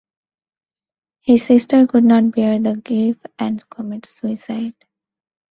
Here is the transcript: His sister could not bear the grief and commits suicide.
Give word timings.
His 1.19 1.45
sister 1.45 1.85
could 1.85 2.03
not 2.05 2.31
bear 2.31 2.57
the 2.57 2.75
grief 2.75 3.17
and 3.37 3.69
commits 3.69 4.09
suicide. 4.09 4.73